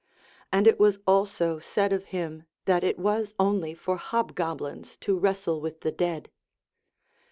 And 0.51 0.65
it 0.65 0.79
was 0.79 0.97
also 1.05 1.59
said 1.59 1.93
of 1.93 2.05
him 2.05 2.45
that 2.65 2.83
it 2.83 2.97
was 2.97 3.35
only 3.39 3.75
for 3.75 3.97
hobgoblins 3.97 4.97
to 4.97 5.15
wrestle 5.15 5.61
with 5.61 5.81
the 5.81 5.91
dead. 5.91 6.31